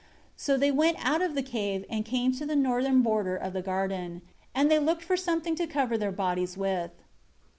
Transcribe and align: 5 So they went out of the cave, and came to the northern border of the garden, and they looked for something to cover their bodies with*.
5 0.01 0.07
So 0.41 0.57
they 0.57 0.71
went 0.71 0.97
out 0.99 1.21
of 1.21 1.35
the 1.35 1.43
cave, 1.43 1.85
and 1.87 2.03
came 2.03 2.31
to 2.31 2.43
the 2.47 2.55
northern 2.55 3.03
border 3.03 3.35
of 3.35 3.53
the 3.53 3.61
garden, 3.61 4.23
and 4.55 4.71
they 4.71 4.79
looked 4.79 5.03
for 5.03 5.15
something 5.15 5.53
to 5.57 5.67
cover 5.67 5.95
their 5.95 6.11
bodies 6.11 6.57
with*. 6.57 6.89